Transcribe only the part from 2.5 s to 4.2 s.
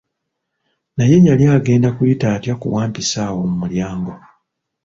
ku wampisi awo mu mulyango?